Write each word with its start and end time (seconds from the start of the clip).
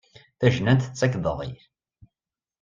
Tajnant 0.39 0.81
tettak-d 0.85 1.25
aḍil. 1.31 1.57